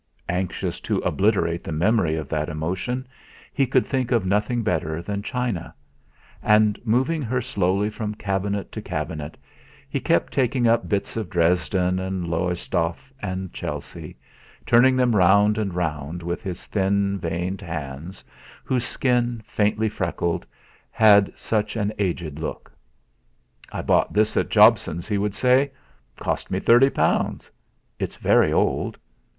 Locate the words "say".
25.35-25.69